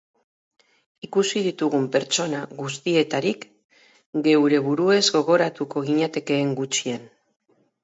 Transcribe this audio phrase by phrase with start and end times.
[1.07, 3.45] Ikusi ditugun pertsona guztietarik,
[4.31, 7.09] geure buruez gogoratuko ginatekeen gutxien.